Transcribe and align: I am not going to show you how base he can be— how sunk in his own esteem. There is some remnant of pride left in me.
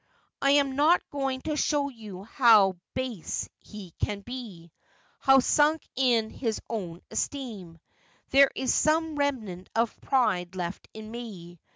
I 0.41 0.53
am 0.53 0.75
not 0.75 1.07
going 1.11 1.41
to 1.41 1.55
show 1.55 1.89
you 1.89 2.23
how 2.23 2.75
base 2.95 3.47
he 3.59 3.91
can 4.03 4.21
be— 4.21 4.71
how 5.19 5.37
sunk 5.41 5.87
in 5.95 6.31
his 6.31 6.59
own 6.71 7.01
esteem. 7.11 7.79
There 8.31 8.49
is 8.55 8.73
some 8.73 9.15
remnant 9.15 9.69
of 9.75 10.01
pride 10.01 10.55
left 10.55 10.87
in 10.91 11.11
me. 11.11 11.59